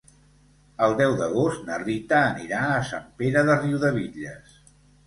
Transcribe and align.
El 0.85 0.95
deu 1.01 1.13
d'agost 1.19 1.61
na 1.69 1.77
Rita 1.83 2.23
anirà 2.33 2.65
a 2.71 2.83
Sant 2.91 3.07
Pere 3.23 3.49
de 3.53 3.61
Riudebitlles. 3.63 4.61